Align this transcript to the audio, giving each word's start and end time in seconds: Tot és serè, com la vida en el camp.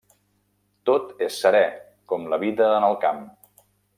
Tot 0.89 1.11
és 1.25 1.35
serè, 1.43 1.61
com 2.13 2.27
la 2.33 2.41
vida 2.47 2.73
en 2.81 2.89
el 2.91 2.99
camp. 3.07 3.23